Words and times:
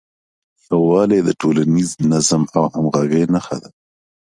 یووالی 0.67 1.19
د 1.23 1.29
ټولنیز 1.41 1.89
نظم 2.11 2.43
او 2.57 2.63
همغږۍ 2.73 3.23
نښه 3.33 3.57
ده. 3.61 3.69